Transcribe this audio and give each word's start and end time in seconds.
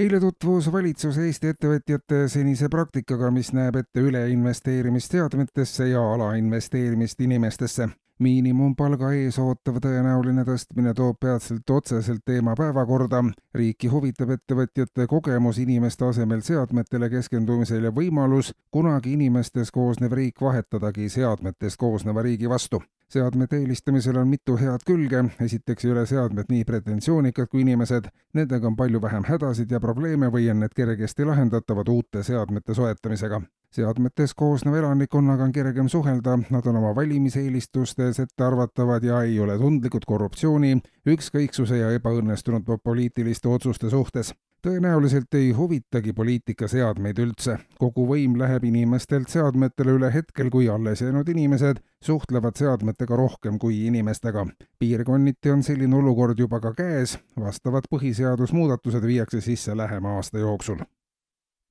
Eile 0.00 0.20
tutvus 0.20 0.70
valitsus 0.72 1.18
Eesti 1.20 1.50
ettevõtjate 1.52 2.22
senise 2.32 2.70
praktikaga, 2.72 3.28
mis 3.34 3.50
näeb 3.52 3.76
ette 3.82 4.00
üleinvesteerimist 4.00 5.12
seadmetesse 5.12 5.90
ja 5.90 6.04
alainvesteerimist 6.14 7.20
inimestesse. 7.20 7.88
Miinimumpalga 8.20 9.12
ees 9.16 9.38
ootav 9.40 9.80
tõenäoline 9.84 10.44
tõstmine 10.48 10.94
toob 10.96 11.18
peatselt 11.20 11.70
otseselt 11.70 12.22
teema 12.26 12.54
päevakorda. 12.56 13.24
riiki 13.54 13.88
huvitab 13.88 14.30
ettevõtjate 14.36 15.06
kogemus 15.06 15.58
inimeste 15.58 16.04
asemel 16.04 16.40
seadmetele 16.46 17.10
keskendumisel 17.10 17.84
ja 17.84 17.90
võimalus 17.90 18.52
kunagi 18.70 19.12
inimestest 19.12 19.70
koosnev 19.70 20.12
riik 20.12 20.40
vahetadagi 20.40 21.08
seadmetest 21.08 21.76
koosneva 21.76 22.22
riigi 22.22 22.48
vastu 22.48 22.82
seadmete 23.10 23.56
eelistamisel 23.56 24.16
on 24.16 24.28
mitu 24.28 24.56
head 24.56 24.84
külge, 24.86 25.24
esiteks 25.42 25.84
ei 25.84 25.92
ole 25.92 26.04
seadmed 26.06 26.50
nii 26.52 26.64
pretensioonikad 26.64 27.50
kui 27.50 27.64
inimesed, 27.64 28.06
nendega 28.38 28.70
on 28.70 28.76
palju 28.76 29.02
vähem 29.02 29.26
hädasid 29.26 29.72
ja 29.74 29.80
probleeme 29.80 30.30
või 30.30 30.50
on 30.50 30.62
need 30.64 30.76
kergesti 30.76 31.26
lahendatavad 31.26 31.88
uute 31.88 32.22
seadmete 32.22 32.74
soetamisega. 32.74 33.42
Seadmetest 33.74 34.34
koosneva 34.36 34.78
elanikkonnaga 34.82 35.44
on 35.44 35.52
kergem 35.52 35.88
suhelda, 35.88 36.38
nad 36.50 36.66
on 36.66 36.76
oma 36.76 36.94
valimiseelistustes 36.94 38.20
ettearvatavad 38.20 39.04
ja 39.04 39.22
ei 39.22 39.40
ole 39.40 39.58
tundlikud 39.58 40.06
korruptsiooni, 40.06 40.76
ükskõiksuse 41.06 41.76
ja 41.82 41.90
ebaõnnestunud 41.96 42.66
poliitiliste 42.84 43.48
otsuste 43.48 43.90
suhtes 43.90 44.34
tõenäoliselt 44.66 45.34
ei 45.34 45.52
huvitagi 45.52 46.12
poliitikaseadmeid 46.12 47.18
üldse. 47.18 47.58
kogu 47.78 48.06
võim 48.06 48.36
läheb 48.38 48.64
inimestelt 48.64 49.28
seadmetele 49.28 49.96
üle 49.96 50.12
hetkel, 50.14 50.50
kui 50.50 50.68
alles 50.68 51.00
jäänud 51.00 51.28
inimesed 51.28 51.80
suhtlevad 52.04 52.56
seadmetega 52.56 53.16
rohkem 53.16 53.58
kui 53.58 53.86
inimestega. 53.86 54.46
piirkonniti 54.78 55.50
on 55.50 55.62
selline 55.62 55.96
olukord 55.96 56.38
juba 56.38 56.60
ka 56.60 56.74
käes, 56.74 57.18
vastavad 57.40 57.84
põhiseadusmuudatused 57.90 59.06
viiakse 59.06 59.40
sisse 59.40 59.76
lähema 59.76 60.16
aasta 60.16 60.38
jooksul 60.38 60.84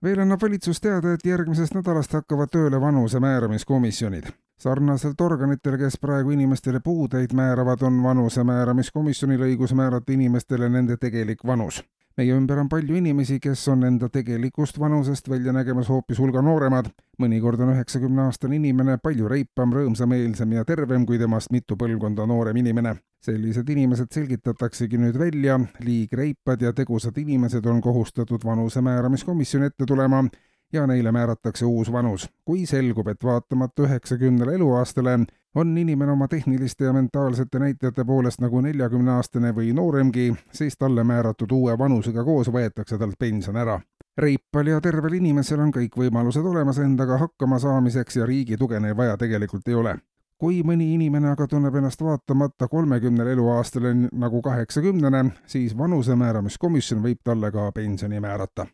veel 0.03 0.19
annab 0.19 0.41
valitsus 0.41 0.81
teada, 0.81 1.13
et 1.13 1.25
järgmisest 1.25 1.75
nädalast 1.75 2.13
hakkavad 2.13 2.51
tööle 2.51 2.81
vanuse 2.81 3.19
määramiskomisjonid. 3.19 4.31
sarnaselt 4.59 5.21
organitele, 5.21 5.77
kes 5.77 5.97
praegu 5.97 6.31
inimestele 6.31 6.79
puudeid 6.83 7.33
määravad, 7.33 7.81
on 7.81 8.03
vanuse 8.03 8.43
määramiskomisjonil 8.43 9.41
õigus 9.41 9.73
määrata 9.73 10.11
inimestele 10.11 10.69
nende 10.69 10.97
tegelik 10.97 11.45
vanus 11.45 11.83
meie 12.19 12.35
ümber 12.35 12.59
on 12.59 12.67
palju 12.67 12.97
inimesi, 12.99 13.37
kes 13.39 13.61
on 13.71 13.85
enda 13.87 14.09
tegelikust 14.11 14.79
vanusest 14.79 15.29
välja 15.31 15.53
nägemas 15.55 15.89
hoopis 15.89 16.19
hulga 16.19 16.41
nooremad. 16.43 16.89
mõnikord 17.19 17.59
on 17.63 17.73
üheksakümneaastane 17.73 18.55
inimene 18.55 18.97
palju 19.03 19.27
reipam, 19.27 19.73
rõõmsameelsem 19.75 20.53
ja 20.55 20.65
tervem 20.67 21.05
kui 21.05 21.19
temast 21.19 21.51
mitu 21.51 21.75
põlvkonda 21.79 22.27
noorem 22.27 22.57
inimene. 22.57 22.95
sellised 23.23 23.69
inimesed 23.69 24.11
selgitataksegi 24.11 24.97
nüüd 24.97 25.19
välja, 25.19 25.59
liigreipad 25.79 26.61
ja 26.61 26.73
tegusad 26.73 27.17
inimesed 27.17 27.65
on 27.65 27.81
kohustatud 27.81 28.43
vanuse 28.45 28.81
määramiskomisjoni 28.81 29.65
ette 29.65 29.85
tulema 29.85 30.23
ja 30.73 30.87
neile 30.87 31.11
määratakse 31.11 31.65
uus 31.65 31.91
vanus. 31.91 32.29
kui 32.45 32.65
selgub, 32.65 33.07
et 33.07 33.23
vaatamata 33.23 33.83
üheksakümnele 33.83 34.55
eluaastale 34.55 35.19
on 35.55 35.77
inimene 35.77 36.11
oma 36.11 36.27
tehniliste 36.27 36.85
ja 36.85 36.93
mentaalsete 36.93 37.59
näitajate 37.59 38.05
poolest 38.05 38.41
nagu 38.41 38.61
neljakümneaastane 38.61 39.53
või 39.55 39.73
nooremgi, 39.73 40.33
siis 40.51 40.77
talle 40.77 41.03
määratud 41.03 41.51
uue 41.51 41.77
vanusega 41.77 42.23
koos 42.23 42.51
võetakse 42.53 42.97
talt 42.97 43.19
pension 43.19 43.57
ära. 43.57 43.79
reipal 44.17 44.67
ja 44.67 44.81
tervel 44.81 45.13
inimesel 45.13 45.59
on 45.59 45.71
kõik 45.71 45.95
võimalused 45.97 46.45
olemas 46.45 46.79
endaga 46.79 47.17
hakkama 47.17 47.59
saamiseks 47.59 48.15
ja 48.15 48.25
riigi 48.25 48.57
tuge 48.57 48.79
neil 48.79 48.97
vaja 48.97 49.17
tegelikult 49.17 49.67
ei 49.67 49.75
ole 49.75 49.97
kui 50.39 50.61
mõni 50.63 50.93
inimene 50.93 51.31
aga 51.31 51.47
tunneb 51.47 51.75
ennast 51.75 52.01
vaatamata 52.01 52.67
kolmekümnele 52.67 53.31
eluaastale 53.31 53.93
nagu 54.11 54.41
kaheksakümnene, 54.41 55.25
siis 55.45 55.77
vanuse 55.77 56.15
määramiskomisjon 56.15 57.03
võib 57.03 57.19
talle 57.23 57.51
ka 57.51 57.71
pensioni 57.71 58.19
määrata 58.19 58.67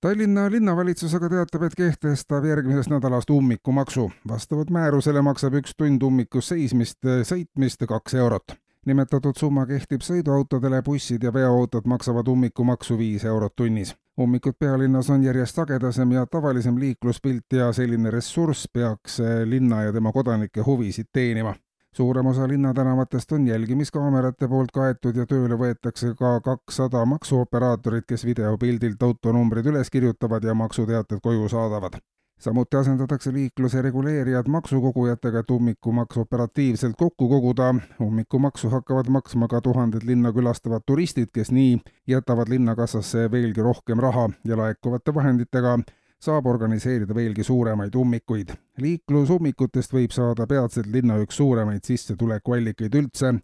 Tallinna 0.00 0.50
linnavalitsus 0.50 1.14
aga 1.18 1.26
teatab, 1.32 1.62
et 1.66 1.74
kehtestab 1.74 2.44
järgmisest 2.46 2.90
nädalast 2.92 3.30
ummikumaksu. 3.34 4.10
vastavalt 4.28 4.70
määrusele 4.70 5.22
maksab 5.26 5.56
üks 5.58 5.74
tund 5.74 6.02
ummikus 6.06 6.52
seismist, 6.52 6.98
sõitmist 7.02 7.82
kaks 7.82 8.14
eurot. 8.14 8.54
nimetatud 8.86 9.34
summa 9.36 9.66
kehtib 9.66 10.06
sõiduautodele, 10.06 10.82
bussid 10.86 11.22
ja 11.22 11.32
veoautod 11.34 11.90
maksavad 11.90 12.28
ummikumaksu 12.28 12.98
viis 12.98 13.24
eurot 13.24 13.56
tunnis. 13.56 13.96
ummikud 14.20 14.54
pealinnas 14.58 15.10
on 15.10 15.24
järjest 15.24 15.54
sagedasem 15.54 16.12
ja 16.12 16.26
tavalisem 16.26 16.78
liikluspilt 16.78 17.52
ja 17.52 17.72
selline 17.72 18.10
ressurss 18.10 18.68
peaks 18.72 19.18
linna 19.44 19.82
ja 19.82 19.92
tema 19.92 20.12
kodanike 20.12 20.60
huvisid 20.60 21.06
teenima 21.12 21.54
suurem 21.92 22.26
osa 22.26 22.48
linnatänavatest 22.48 23.32
on 23.32 23.46
jälgimiskaamerate 23.46 24.48
poolt 24.48 24.70
kaetud 24.74 25.16
ja 25.16 25.26
tööle 25.26 25.56
võetakse 25.58 26.14
ka 26.18 26.40
kakssada 26.40 27.04
maksuoperaatorit, 27.04 28.06
kes 28.08 28.24
videopildilt 28.24 29.02
autonumbrid 29.02 29.66
üles 29.66 29.90
kirjutavad 29.90 30.44
ja 30.44 30.54
maksuteated 30.54 31.20
koju 31.22 31.48
saadavad. 31.48 31.98
samuti 32.38 32.76
asendatakse 32.76 33.32
liikluse 33.32 33.82
reguleerijad 33.82 34.48
maksukogujatega, 34.48 35.38
et 35.38 35.50
ummikumaksu 35.50 36.20
operatiivselt 36.20 36.96
kokku 36.98 37.28
koguda. 37.28 37.74
ummikumaksu 38.00 38.70
hakkavad 38.70 39.08
maksma 39.08 39.48
ka 39.48 39.60
tuhanded 39.60 40.02
linna 40.04 40.32
külastavad 40.32 40.82
turistid, 40.86 41.28
kes 41.34 41.50
nii 41.50 41.78
jätavad 42.06 42.48
linnakassasse 42.48 43.30
veelgi 43.30 43.62
rohkem 43.62 43.98
raha 43.98 44.28
ja 44.44 44.56
laekuvate 44.56 45.14
vahenditega 45.14 45.78
saab 46.20 46.46
organiseerida 46.46 47.14
veelgi 47.14 47.44
suuremaid 47.44 47.94
ummikuid. 47.94 48.52
liiklusummikutest 48.78 49.92
võib 49.92 50.14
saada 50.14 50.46
peatselt 50.46 50.86
linna 50.86 51.18
üks 51.22 51.36
suuremaid 51.36 51.84
sissetulekuallikaid 51.84 52.94
üldse, 52.94 53.34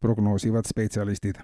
prognoosivad 0.00 0.66
spetsialistid. 0.66 1.38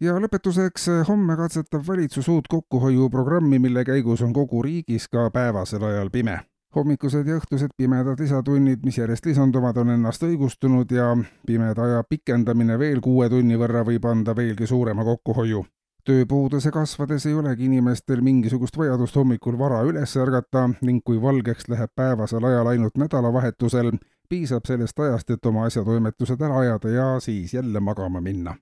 ja 0.00 0.16
lõpetuseks, 0.18 0.88
homme 1.08 1.36
katsetab 1.36 1.84
valitsus 1.86 2.28
uut 2.28 2.48
kokkuhoiuprogrammi, 2.48 3.58
mille 3.58 3.84
käigus 3.84 4.22
on 4.22 4.32
kogu 4.32 4.62
riigis 4.62 5.08
ka 5.08 5.30
päevasel 5.30 5.84
ajal 5.84 6.10
pime 6.10 6.40
hommikused 6.74 7.26
ja 7.26 7.36
õhtused 7.40 7.74
pimedad 7.76 8.20
lisatunnid, 8.20 8.84
mis 8.84 8.98
järjest 8.98 9.26
lisanduvad, 9.26 9.76
on 9.76 9.90
ennast 9.90 10.22
õigustunud 10.22 10.92
ja 10.94 11.16
pimeda 11.46 11.82
aja 11.82 12.04
pikendamine 12.08 12.78
veel 12.78 13.00
kuue 13.02 13.28
tunni 13.28 13.58
võrra 13.58 13.82
võib 13.84 14.06
anda 14.06 14.36
veelgi 14.36 14.70
suurema 14.70 15.04
kokkuhoiu 15.04 15.64
tööpuuduse 16.04 16.70
kasvades 16.70 17.26
ei 17.26 17.34
olegi 17.34 17.64
inimestel 17.64 18.20
mingisugust 18.24 18.76
vajadust 18.78 19.16
hommikul 19.16 19.58
vara 19.58 19.82
üles 19.88 20.16
ärgata 20.16 20.68
ning 20.80 21.04
kui 21.04 21.20
valgeks 21.22 21.68
läheb 21.68 21.92
päevasel 21.96 22.44
ajal 22.44 22.72
ainult 22.72 22.96
nädalavahetusel, 22.98 23.92
piisab 24.28 24.66
sellest 24.66 24.98
ajast, 25.00 25.30
et 25.30 25.46
oma 25.46 25.66
asjatoimetused 25.68 26.40
ära 26.40 26.58
ajada 26.64 26.88
ja 26.88 27.06
siis 27.20 27.54
jälle 27.54 27.80
magama 27.80 28.20
minna. 28.20 28.56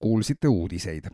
kuulsite 0.00 0.48
uudiseid 0.48 1.04